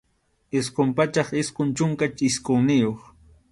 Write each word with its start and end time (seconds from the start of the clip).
Isqun 0.57 0.89
pachak 0.97 1.29
isqun 1.41 1.69
chunka 1.77 2.05
isqunniyuq. 2.27 2.99